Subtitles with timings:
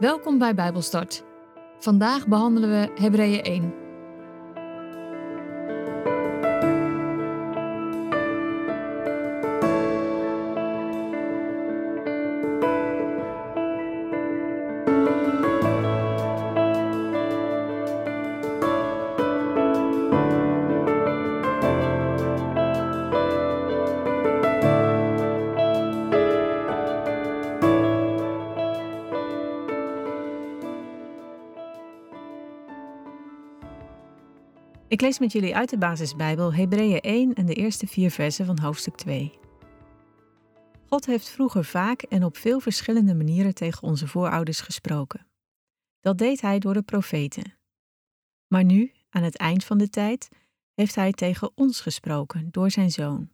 [0.00, 1.24] Welkom bij Bijbelstart.
[1.78, 3.79] Vandaag behandelen we Hebreeën 1.
[34.90, 38.58] Ik lees met jullie uit de basisbijbel Hebreeën 1 en de eerste vier versen van
[38.58, 39.38] hoofdstuk 2.
[40.86, 45.26] God heeft vroeger vaak en op veel verschillende manieren tegen onze voorouders gesproken.
[46.00, 47.58] Dat deed hij door de profeten.
[48.46, 50.28] Maar nu, aan het eind van de tijd,
[50.74, 53.30] heeft hij tegen ons gesproken door zijn zoon.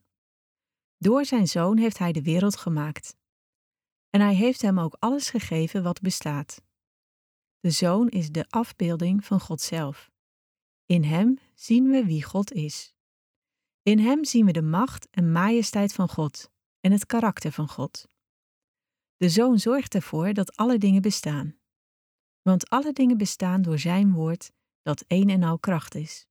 [0.98, 3.16] Door zijn zoon heeft hij de wereld gemaakt.
[4.10, 6.62] En hij heeft hem ook alles gegeven wat bestaat.
[7.60, 10.10] De zoon is de afbeelding van God zelf.
[10.86, 12.94] In Hem zien we wie God is.
[13.82, 18.08] In Hem zien we de macht en majesteit van God en het karakter van God.
[19.16, 21.58] De Zoon zorgt ervoor dat alle dingen bestaan.
[22.42, 26.26] Want alle dingen bestaan door Zijn woord, dat één en al kracht is.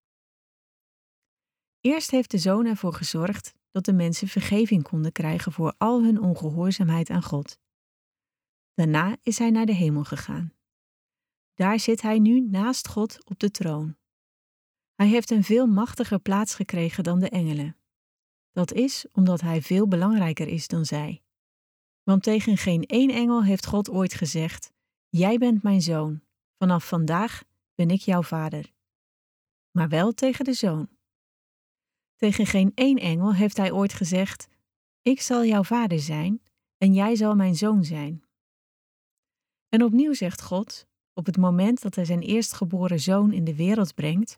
[1.79, 6.21] Eerst heeft de Zoon ervoor gezorgd dat de mensen vergeving konden krijgen voor al hun
[6.21, 7.59] ongehoorzaamheid aan God.
[8.73, 10.53] Daarna is Hij naar de hemel gegaan.
[11.53, 13.97] Daar zit Hij nu naast God op de troon.
[14.95, 17.77] Hij heeft een veel machtiger plaats gekregen dan de engelen.
[18.51, 21.23] Dat is omdat hij veel belangrijker is dan zij.
[22.03, 24.73] Want tegen geen één engel heeft God ooit gezegd:
[25.09, 26.21] Jij bent mijn zoon,
[26.57, 27.43] vanaf vandaag
[27.75, 28.73] ben ik jouw vader.
[29.71, 30.89] Maar wel tegen de zoon.
[32.15, 34.47] Tegen geen één engel heeft hij ooit gezegd:
[35.01, 36.41] Ik zal jouw vader zijn
[36.77, 38.23] en jij zal mijn zoon zijn.
[39.69, 43.93] En opnieuw zegt God, op het moment dat hij zijn eerstgeboren zoon in de wereld
[43.93, 44.37] brengt: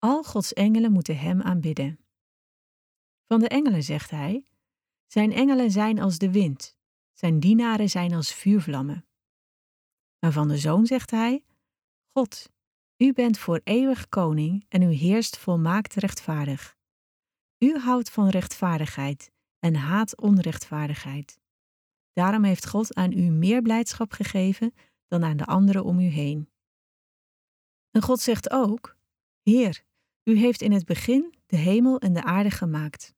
[0.00, 1.98] al Gods engelen moeten Hem aanbidden.
[3.26, 4.44] Van de engelen zegt Hij:
[5.06, 6.76] Zijn engelen zijn als de wind,
[7.12, 9.06] Zijn dienaren zijn als vuurvlammen.
[10.18, 11.44] Maar van de Zoon zegt Hij:
[12.12, 12.50] God,
[12.96, 16.78] U bent voor eeuwig koning en U heerst volmaakt rechtvaardig.
[17.58, 21.40] U houdt van rechtvaardigheid en haat onrechtvaardigheid.
[22.12, 24.74] Daarom heeft God aan u meer blijdschap gegeven
[25.08, 26.50] dan aan de anderen om u heen.
[27.90, 28.96] En God zegt ook:
[29.42, 29.84] Heer,
[30.24, 33.14] u heeft in het begin de hemel en de aarde gemaakt.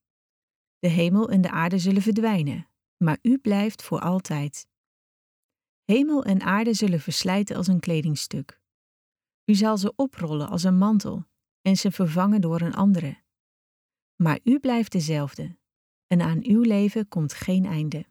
[0.78, 4.68] De hemel en de aarde zullen verdwijnen, maar u blijft voor altijd.
[5.84, 8.60] Hemel en aarde zullen verslijten als een kledingstuk.
[9.44, 11.24] U zal ze oprollen als een mantel
[11.60, 13.22] en ze vervangen door een andere.
[14.16, 15.56] Maar u blijft dezelfde,
[16.06, 18.06] en aan uw leven komt geen einde.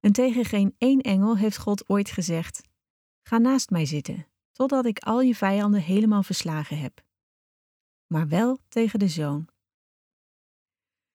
[0.00, 2.62] En tegen geen één engel heeft God ooit gezegd:
[3.22, 7.08] Ga naast mij zitten, totdat ik al je vijanden helemaal verslagen heb
[8.12, 9.48] maar wel tegen de zoon.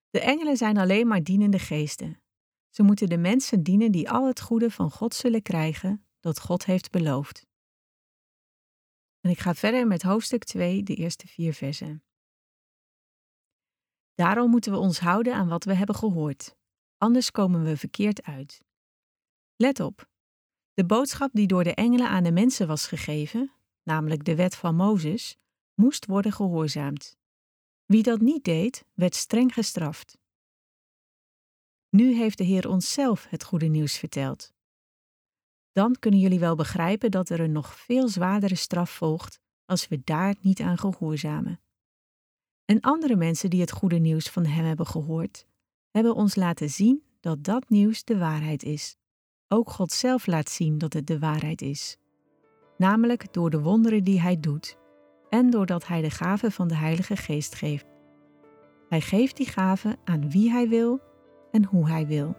[0.09, 2.21] De engelen zijn alleen maar dienende geesten.
[2.69, 6.65] Ze moeten de mensen dienen die al het goede van God zullen krijgen dat God
[6.65, 7.45] heeft beloofd.
[9.19, 12.03] En ik ga verder met hoofdstuk 2, de eerste vier versen.
[14.13, 16.55] Daarom moeten we ons houden aan wat we hebben gehoord,
[16.97, 18.63] anders komen we verkeerd uit.
[19.55, 20.09] Let op,
[20.73, 23.51] de boodschap die door de engelen aan de mensen was gegeven,
[23.83, 25.37] namelijk de wet van Mozes,
[25.75, 27.17] moest worden gehoorzaamd.
[27.85, 30.17] Wie dat niet deed, werd streng gestraft.
[31.89, 34.53] Nu heeft de Heer ons zelf het goede nieuws verteld.
[35.71, 40.01] Dan kunnen jullie wel begrijpen dat er een nog veel zwaardere straf volgt als we
[40.03, 41.59] daar niet aan gehoorzamen.
[42.65, 45.47] En andere mensen die het goede nieuws van Hem hebben gehoord,
[45.91, 48.97] hebben ons laten zien dat dat nieuws de waarheid is.
[49.47, 51.97] Ook God zelf laat zien dat het de waarheid is,
[52.77, 54.77] namelijk door de wonderen die Hij doet
[55.35, 57.85] en doordat Hij de gave van de Heilige Geest geeft.
[58.89, 60.99] Hij geeft die gave aan wie Hij wil
[61.51, 62.35] en hoe Hij wil.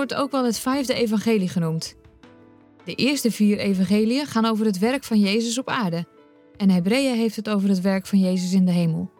[0.00, 1.94] Wordt ook wel het vijfde evangelie genoemd.
[2.84, 6.06] De eerste vier evangeliën gaan over het werk van Jezus op aarde
[6.56, 9.10] en Hebreeën heeft het over het werk van Jezus in de hemel.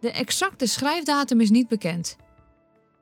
[0.00, 2.16] De exacte schrijfdatum is niet bekend.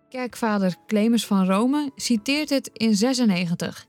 [0.08, 3.86] Kerkvader Clemens van Rome citeert het in 96.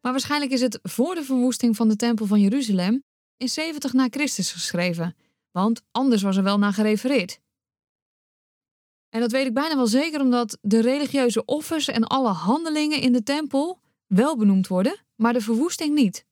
[0.00, 3.02] Maar waarschijnlijk is het voor de verwoesting van de tempel van Jeruzalem
[3.36, 5.16] in 70 na Christus geschreven,
[5.50, 7.38] want anders was er wel naar gerefereerd.
[9.16, 13.12] En dat weet ik bijna wel zeker omdat de religieuze offers en alle handelingen in
[13.12, 16.26] de tempel wel benoemd worden, maar de verwoesting niet.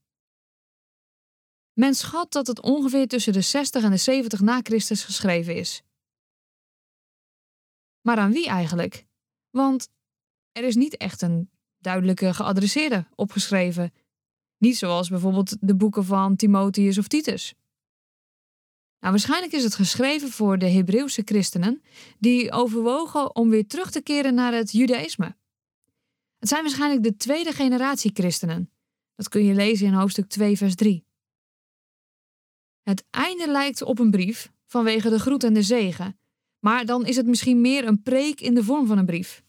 [1.72, 5.82] Men schat dat het ongeveer tussen de 60 en de 70 na Christus geschreven is.
[8.00, 9.06] Maar aan wie eigenlijk?
[9.50, 9.88] Want
[10.52, 13.92] er is niet echt een duidelijke geadresseerde opgeschreven.
[14.58, 17.54] Niet zoals bijvoorbeeld de boeken van Timotheus of Titus.
[19.04, 21.82] Nou, waarschijnlijk is het geschreven voor de Hebreeuwse christenen
[22.18, 25.36] die overwogen om weer terug te keren naar het Judaïsme.
[26.38, 28.70] Het zijn waarschijnlijk de tweede generatie christenen.
[29.14, 31.04] Dat kun je lezen in hoofdstuk 2, vers 3.
[32.82, 36.18] Het einde lijkt op een brief vanwege de groet en de zegen,
[36.58, 39.44] maar dan is het misschien meer een preek in de vorm van een brief.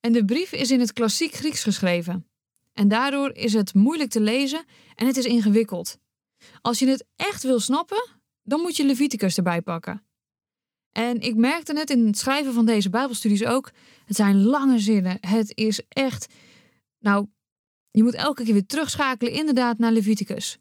[0.00, 2.26] En de brief is in het klassiek Grieks geschreven.
[2.72, 6.00] En daardoor is het moeilijk te lezen en het is ingewikkeld.
[6.60, 8.08] Als je het echt wil snappen,
[8.42, 10.02] dan moet je Leviticus erbij pakken.
[10.92, 13.70] En ik merkte het in het schrijven van deze Bijbelstudies ook.
[14.04, 15.18] Het zijn lange zinnen.
[15.20, 16.34] Het is echt.
[16.98, 17.26] Nou,
[17.90, 20.58] je moet elke keer weer terugschakelen, inderdaad, naar Leviticus.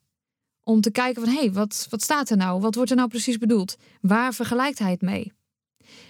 [0.64, 2.62] Om te kijken van hé, hey, wat, wat staat er nou?
[2.62, 3.76] Wat wordt er nou precies bedoeld?
[4.02, 5.32] Waar vergelijkt hij het mee?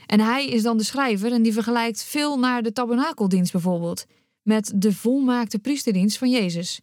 [0.06, 4.06] En hij is dan de schrijver en die vergelijkt veel naar de tabernakeldienst bijvoorbeeld.
[4.42, 6.82] Met de volmaakte priesterdienst van Jezus.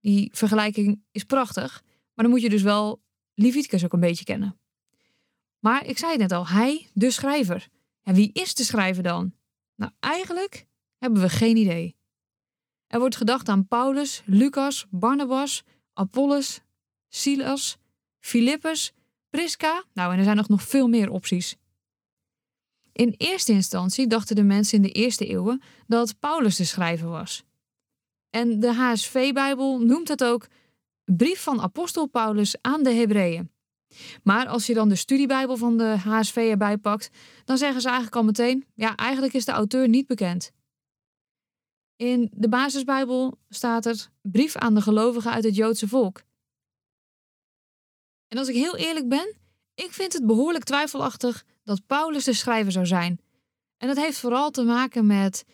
[0.00, 1.82] Die vergelijking is prachtig,
[2.14, 3.02] maar dan moet je dus wel
[3.34, 4.58] Leviticus ook een beetje kennen.
[5.58, 7.68] Maar ik zei het net al, hij, de schrijver.
[8.02, 9.34] En wie is de schrijver dan?
[9.74, 10.66] Nou, eigenlijk
[10.98, 11.96] hebben we geen idee.
[12.86, 15.62] Er wordt gedacht aan Paulus, Lucas, Barnabas,
[15.92, 16.60] Apollos,
[17.08, 17.78] Silas,
[18.18, 18.92] Philippus,
[19.30, 19.84] Prisca.
[19.92, 21.56] Nou, en er zijn nog, nog veel meer opties.
[22.92, 27.44] In eerste instantie dachten de mensen in de eerste eeuwen dat Paulus de schrijver was.
[28.30, 30.46] En de HSV-Bijbel noemt het ook
[31.04, 33.50] brief van apostel Paulus aan de Hebreeën.
[34.22, 37.10] Maar als je dan de studiebijbel van de HSV erbij pakt,
[37.44, 40.52] dan zeggen ze eigenlijk al meteen: ja, eigenlijk is de auteur niet bekend.
[41.96, 46.22] In de basisbijbel staat er brief aan de gelovigen uit het Joodse volk.
[48.28, 49.36] En als ik heel eerlijk ben,
[49.74, 53.20] ik vind het behoorlijk twijfelachtig dat Paulus de schrijver zou zijn.
[53.76, 55.44] En dat heeft vooral te maken met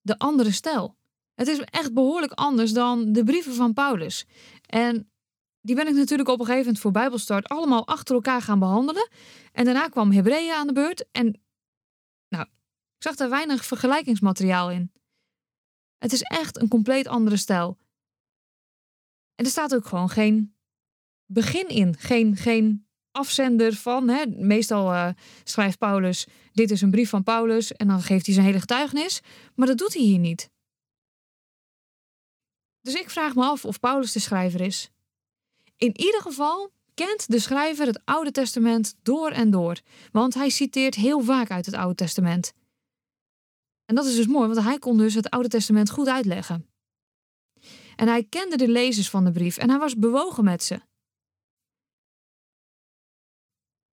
[0.00, 0.96] de andere stijl.
[1.36, 4.26] Het is echt behoorlijk anders dan de brieven van Paulus.
[4.66, 5.10] En
[5.60, 9.08] die ben ik natuurlijk op een gegeven moment voor Bijbelstart allemaal achter elkaar gaan behandelen.
[9.52, 11.10] En daarna kwam Hebreeën aan de beurt.
[11.10, 11.40] En
[12.28, 12.44] nou,
[12.96, 14.92] ik zag daar weinig vergelijkingsmateriaal in.
[15.98, 17.78] Het is echt een compleet andere stijl.
[19.34, 20.56] En er staat ook gewoon geen
[21.26, 21.96] begin in.
[21.98, 24.08] Geen, geen afzender van.
[24.08, 24.26] Hè.
[24.26, 25.08] Meestal uh,
[25.44, 27.72] schrijft Paulus: Dit is een brief van Paulus.
[27.72, 29.20] En dan geeft hij zijn hele getuigenis.
[29.54, 30.50] Maar dat doet hij hier niet.
[32.86, 34.90] Dus ik vraag me af of Paulus de schrijver is.
[35.76, 39.80] In ieder geval kent de schrijver het Oude Testament door en door,
[40.12, 42.52] want hij citeert heel vaak uit het Oude Testament.
[43.84, 46.68] En dat is dus mooi, want hij kon dus het Oude Testament goed uitleggen.
[47.96, 50.80] En hij kende de lezers van de brief en hij was bewogen met ze.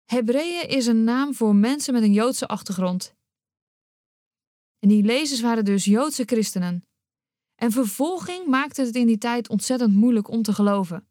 [0.05, 3.15] Hebreeën is een naam voor mensen met een Joodse achtergrond.
[4.79, 6.83] En die lezers waren dus Joodse christenen.
[7.63, 11.07] En vervolging maakte het in die tijd ontzettend moeilijk om te geloven.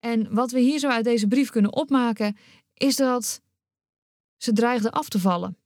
[0.00, 2.36] En wat we hier zo uit deze brief kunnen opmaken,
[2.74, 3.42] is dat
[4.36, 5.56] ze dreigden af te vallen.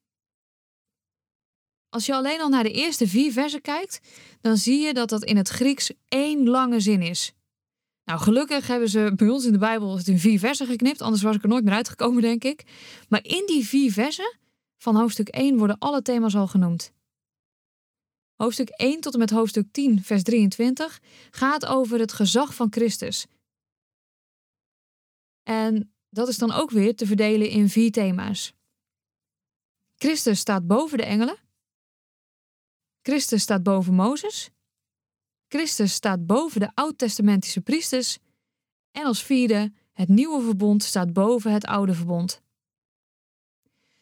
[1.89, 4.01] Als je alleen al naar de eerste vier versen kijkt,
[4.41, 7.33] dan zie je dat dat in het Grieks één lange zin is.
[8.05, 11.23] Nou, gelukkig hebben ze bij ons in de Bijbel het in vier versen geknipt, anders
[11.23, 12.65] was ik er nooit meer uitgekomen, denk ik.
[13.09, 14.37] Maar in die vier versen
[14.79, 16.93] van hoofdstuk 1 worden alle thema's al genoemd.
[18.41, 23.27] Hoofdstuk 1 tot en met hoofdstuk 10, vers 23 gaat over het gezag van Christus.
[25.43, 28.53] En dat is dan ook weer te verdelen in vier thema's.
[29.97, 31.37] Christus staat boven de engelen.
[33.03, 34.51] Christus staat boven Mozes.
[35.49, 38.19] Christus staat boven de oud-testamentische priesters.
[38.91, 42.43] En als vierde, het nieuwe verbond staat boven het oude verbond.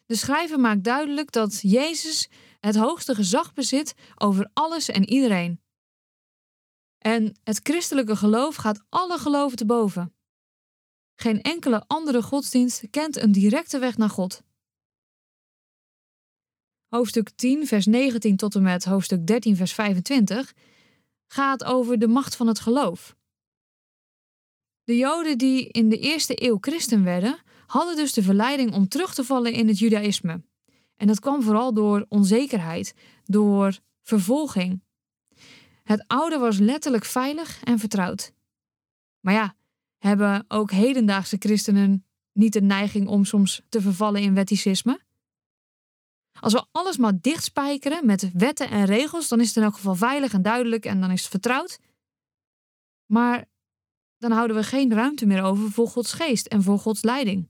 [0.05, 2.29] De schrijver maakt duidelijk dat Jezus
[2.59, 5.61] het hoogste gezag bezit over alles en iedereen.
[6.97, 10.13] En het christelijke geloof gaat alle geloven te boven.
[11.15, 14.41] Geen enkele andere godsdienst kent een directe weg naar God.
[16.87, 20.53] Hoofdstuk 10, vers 19 tot en met hoofdstuk 13, vers 25
[21.27, 23.15] gaat over de macht van het geloof.
[24.83, 29.13] De Joden die in de eerste eeuw christen werden, hadden dus de verleiding om terug
[29.13, 30.41] te vallen in het Judaïsme.
[30.99, 34.81] En dat kwam vooral door onzekerheid, door vervolging.
[35.83, 38.33] Het oude was letterlijk veilig en vertrouwd.
[39.19, 39.55] Maar ja,
[39.97, 44.99] hebben ook hedendaagse christenen niet de neiging om soms te vervallen in wetticisme?
[46.39, 49.95] Als we alles maar dichtspijkeren met wetten en regels, dan is het in elk geval
[49.95, 51.79] veilig en duidelijk en dan is het vertrouwd.
[53.05, 53.45] Maar
[54.17, 57.49] dan houden we geen ruimte meer over voor Gods geest en voor Gods leiding.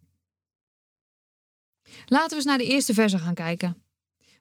[2.06, 3.84] Laten we eens naar de eerste versen gaan kijken.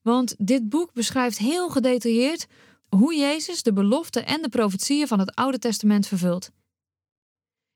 [0.02, 2.46] Want dit boek beschrijft heel gedetailleerd
[2.88, 6.50] hoe Jezus de beloften en de profetieën van het Oude Testament vervult.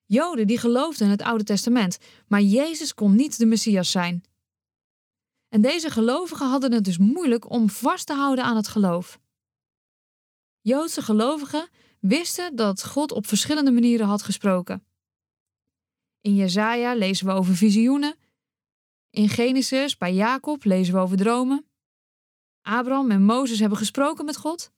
[0.07, 1.99] Joden die geloofden in het Oude Testament,
[2.29, 4.25] maar Jezus kon niet de Messias zijn.
[5.49, 9.21] En deze gelovigen hadden het dus moeilijk om vast te houden aan het geloof.
[10.61, 11.69] Joodse gelovigen
[12.01, 14.85] wisten dat God op verschillende manieren had gesproken.
[16.21, 18.15] In Jesaja lezen we over visioenen.
[19.13, 21.67] In Genesis bij Jacob lezen we over dromen.
[22.61, 24.73] Abraham en Mozes hebben gesproken met God.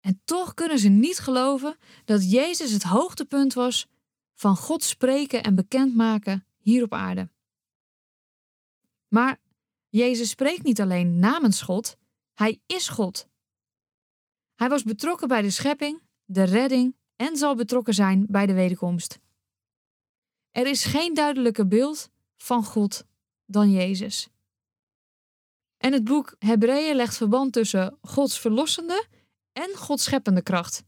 [0.00, 3.86] En toch kunnen ze niet geloven dat Jezus het hoogtepunt was
[4.34, 7.30] van God spreken en bekendmaken hier op aarde.
[9.08, 9.40] Maar
[9.88, 11.96] Jezus spreekt niet alleen namens God,
[12.34, 13.28] hij is God.
[14.54, 19.18] Hij was betrokken bij de schepping, de redding en zal betrokken zijn bij de wederkomst.
[20.50, 23.04] Er is geen duidelijker beeld van God
[23.46, 24.28] dan Jezus.
[25.76, 29.06] En het boek Hebreeën legt verband tussen Gods verlossende
[29.52, 30.84] en Gods scheppende kracht.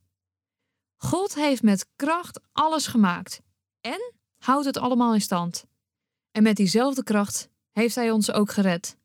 [0.97, 3.41] God heeft met kracht alles gemaakt
[3.81, 5.65] en houdt het allemaal in stand.
[6.31, 8.97] En met diezelfde kracht heeft Hij ons ook gered.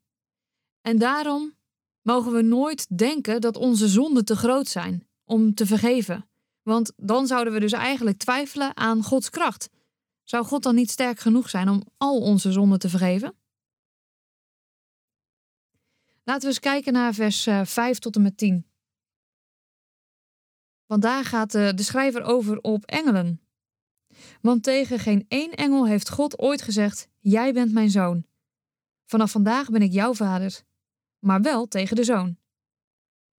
[0.81, 1.53] En daarom
[2.01, 6.27] mogen we nooit denken dat onze zonden te groot zijn om te vergeven.
[6.61, 9.69] Want dan zouden we dus eigenlijk twijfelen aan Gods kracht.
[10.23, 13.35] Zou God dan niet sterk genoeg zijn om al onze zonden te vergeven?
[16.23, 18.67] Laten we eens kijken naar vers 5 eh, tot en met 10.
[20.85, 23.41] Want daar gaat de, de schrijver over op engelen.
[24.41, 28.25] Want tegen geen één engel heeft God ooit gezegd: Jij bent mijn zoon.
[29.05, 30.63] Vanaf vandaag ben ik jouw vader
[31.23, 32.37] maar wel tegen de zoon.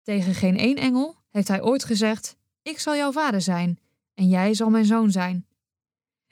[0.02, 3.80] Tegen geen één engel heeft hij ooit gezegd: Ik zal jouw vader zijn
[4.14, 5.48] en jij zal mijn zoon zijn.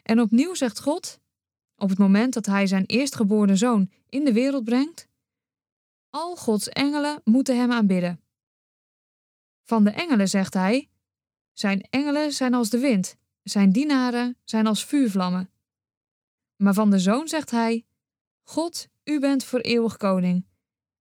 [0.04, 1.20] En opnieuw zegt God,
[1.76, 5.08] op het moment dat hij zijn eerstgeboren zoon in de wereld brengt:
[6.10, 8.22] Al Gods engelen moeten hem aanbidden.
[9.64, 10.90] Van de engelen zegt hij:
[11.54, 15.50] Zijn engelen zijn als de wind, zijn dienaren zijn als vuurvlammen.
[16.56, 17.86] Maar van de zoon zegt hij:
[18.44, 20.46] God, u bent voor eeuwig koning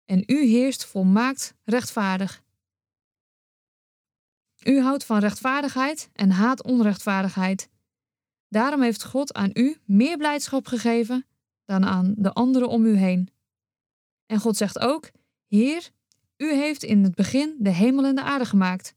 [0.04, 2.42] en u heerst volmaakt rechtvaardig.
[4.62, 7.68] U houdt van rechtvaardigheid en haat onrechtvaardigheid.
[8.50, 11.26] Daarom heeft God aan u meer blijdschap gegeven
[11.64, 13.30] dan aan de anderen om u heen.
[14.26, 15.10] En God zegt ook:
[15.46, 15.90] Heer,
[16.36, 18.94] u heeft in het begin de hemel en de aarde gemaakt.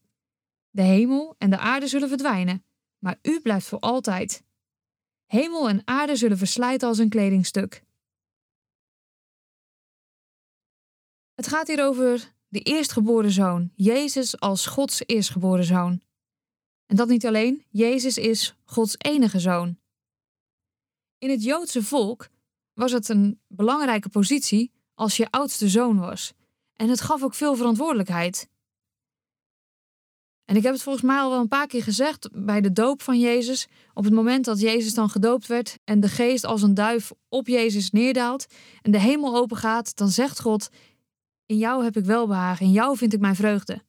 [0.69, 2.65] De hemel en de aarde zullen verdwijnen,
[2.99, 4.43] maar u blijft voor altijd.
[5.25, 7.83] Hemel en aarde zullen verslijten als een kledingstuk.
[11.33, 16.01] Het gaat hier over de eerstgeboren zoon, Jezus als Gods eerstgeboren zoon.
[16.93, 19.77] En dat niet alleen, Jezus is Gods enige zoon.
[21.17, 22.29] In het Joodse volk
[22.73, 26.33] was het een belangrijke positie als je oudste zoon was.
[26.73, 28.49] En het gaf ook veel verantwoordelijkheid.
[30.45, 33.01] En ik heb het volgens mij al wel een paar keer gezegd bij de doop
[33.01, 33.67] van Jezus.
[33.93, 37.47] Op het moment dat Jezus dan gedoopt werd en de geest als een duif op
[37.47, 38.45] Jezus neerdaalt
[38.81, 40.69] en de hemel opengaat, dan zegt God:
[41.45, 43.83] in jou heb ik welbehagen, in jou vind ik mijn vreugde.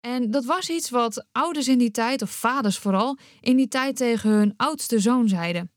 [0.00, 3.96] En dat was iets wat ouders in die tijd, of vaders vooral, in die tijd
[3.96, 5.72] tegen hun oudste zoon zeiden.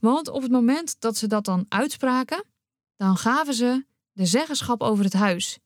[0.00, 2.44] Want op het moment dat ze dat dan uitspraken,
[2.96, 5.58] dan gaven ze de zeggenschap over het huis.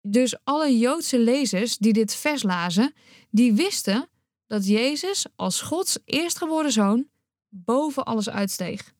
[0.00, 2.94] Dus alle Joodse lezers die dit vers lazen,
[3.30, 4.08] die wisten
[4.46, 7.08] dat Jezus als Gods eerstgeboren zoon
[7.48, 8.94] boven alles uitsteeg.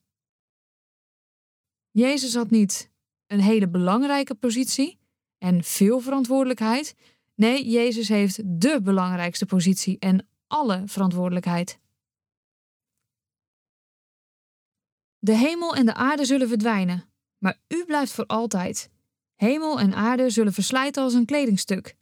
[1.91, 2.91] Jezus had niet
[3.27, 4.99] een hele belangrijke positie
[5.37, 6.95] en veel verantwoordelijkheid.
[7.35, 11.79] Nee, Jezus heeft de belangrijkste positie en alle verantwoordelijkheid.
[15.19, 18.89] De hemel en de aarde zullen verdwijnen, maar u blijft voor altijd.
[19.35, 21.95] Hemel en aarde zullen verslijten als een kledingstuk.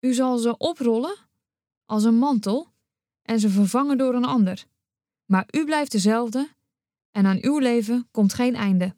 [0.00, 1.16] U zal ze oprollen
[1.84, 2.72] als een mantel
[3.22, 4.66] en ze vervangen door een ander.
[5.24, 6.54] Maar u blijft dezelfde
[7.10, 8.96] en aan uw leven komt geen einde.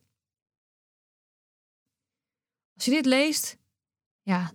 [2.75, 3.59] Als je dit leest,
[4.23, 4.53] ja,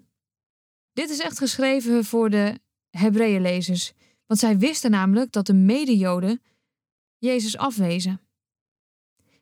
[0.93, 2.59] dit is echt geschreven voor de
[2.89, 3.93] Hebreeënlezers.
[4.25, 6.41] Want zij wisten namelijk dat de mede-Joden
[7.17, 8.21] Jezus afwezen.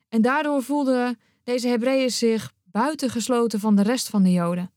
[0.10, 4.72] En daardoor voelden deze Hebreeën zich buitengesloten van de rest van de Joden.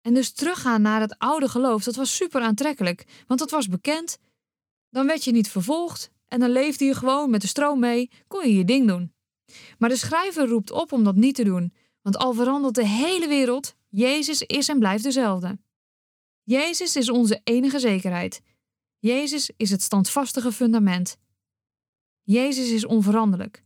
[0.00, 4.18] En dus teruggaan naar het oude geloof, dat was super aantrekkelijk, want dat was bekend.
[4.90, 8.48] Dan werd je niet vervolgd en dan leefde je gewoon met de stroom mee, kon
[8.48, 9.12] je je ding doen.
[9.78, 13.28] Maar de schrijver roept op om dat niet te doen, want al verandert de hele
[13.28, 15.58] wereld, Jezus is en blijft dezelfde.
[16.42, 18.42] Jezus is onze enige zekerheid.
[18.98, 21.16] Jezus is het standvastige fundament.
[22.22, 23.64] Jezus is onveranderlijk.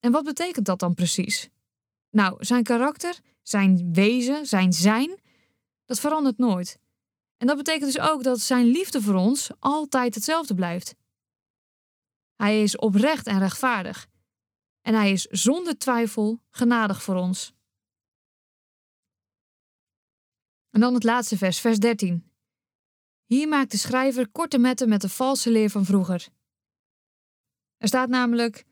[0.00, 1.48] En wat betekent dat dan precies?
[2.10, 5.20] Nou, zijn karakter, zijn wezen, zijn zijn,
[5.84, 6.78] dat verandert nooit.
[7.36, 10.94] En dat betekent dus ook dat zijn liefde voor ons altijd hetzelfde blijft.
[12.34, 14.06] Hij is oprecht en rechtvaardig.
[14.80, 17.53] En hij is zonder twijfel genadig voor ons.
[20.74, 22.30] En dan het laatste vers, vers 13.
[23.24, 26.28] Hier maakt de schrijver korte metten met de valse leer van vroeger.
[27.76, 28.64] Er staat namelijk: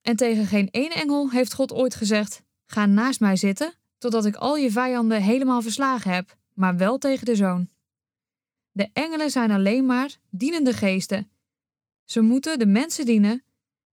[0.00, 4.36] En tegen geen één engel heeft God ooit gezegd: Ga naast mij zitten, totdat ik
[4.36, 7.68] al je vijanden helemaal verslagen heb, maar wel tegen de zoon.
[8.70, 11.30] De engelen zijn alleen maar dienende geesten.
[12.04, 13.44] Ze moeten de mensen dienen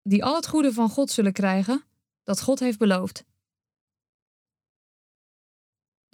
[0.03, 1.83] die al het goede van God zullen krijgen
[2.23, 3.25] dat God heeft beloofd.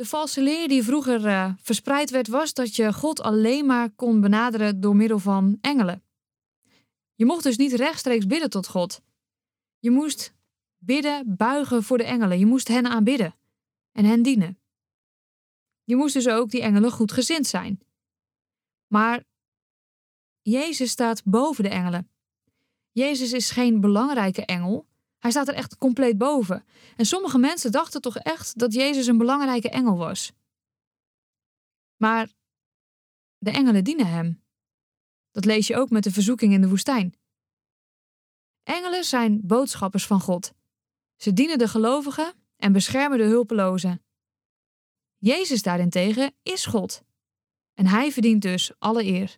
[0.02, 4.22] De valse leer die vroeger uh, verspreid werd, was dat je God alleen maar kon
[4.22, 6.04] benaderen door middel van engelen.
[7.16, 9.02] Je mocht dus niet rechtstreeks bidden tot God.
[9.80, 10.34] Je moest
[10.78, 12.40] bidden, buigen voor de engelen.
[12.40, 13.36] Je moest hen aanbidden
[13.92, 14.60] en hen dienen.
[15.84, 17.80] Je moest dus ook die engelen goed gezind zijn.
[18.88, 19.24] Maar
[20.42, 22.10] Jezus staat boven de engelen.
[22.92, 24.88] Jezus is geen belangrijke engel.
[25.22, 26.66] Hij staat er echt compleet boven.
[26.96, 30.32] En sommige mensen dachten toch echt dat Jezus een belangrijke engel was.
[31.98, 32.30] Maar
[33.38, 34.44] de engelen dienen hem.
[35.32, 37.14] Dat lees je ook met de verzoeking in de woestijn.
[38.64, 40.54] Engelen zijn boodschappers van God.
[41.16, 44.04] Ze dienen de gelovigen en beschermen de hulpelozen.
[45.18, 47.04] Jezus daarentegen is God.
[47.74, 49.38] En hij verdient dus alle eer.